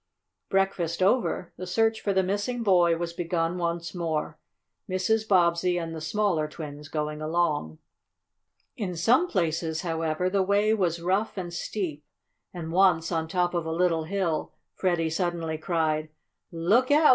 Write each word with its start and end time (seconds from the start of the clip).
Breakfast 0.49 1.03
over, 1.03 1.53
the 1.57 1.67
search 1.67 2.01
for 2.01 2.11
the 2.11 2.23
missing 2.23 2.63
boy 2.63 2.97
was 2.97 3.13
begun 3.13 3.59
once 3.59 3.93
more, 3.93 4.39
Mrs. 4.89 5.27
Bobbsey 5.27 5.77
and 5.77 5.93
the 5.95 6.01
smaller 6.01 6.47
twins 6.47 6.87
going 6.87 7.21
along. 7.21 7.77
In 8.75 8.95
some 8.95 9.27
places, 9.27 9.81
however, 9.83 10.27
the 10.27 10.41
way 10.41 10.73
was 10.73 11.03
rough 11.03 11.37
and 11.37 11.53
steep, 11.53 12.03
and 12.51 12.71
once 12.71 13.11
on 13.11 13.27
top 13.27 13.53
of 13.53 13.67
a 13.67 13.71
little 13.71 14.05
hill, 14.05 14.53
Freddie 14.73 15.11
suddenly 15.11 15.59
cried: 15.59 16.09
"Look 16.51 16.89
out! 16.89 17.09